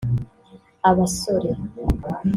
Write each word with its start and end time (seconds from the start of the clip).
Abasore 0.89 1.51